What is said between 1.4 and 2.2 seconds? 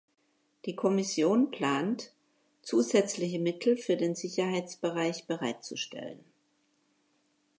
plant,